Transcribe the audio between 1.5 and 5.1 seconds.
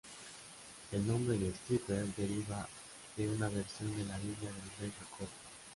"Stryper" deriva de una versión de la Biblia del Rey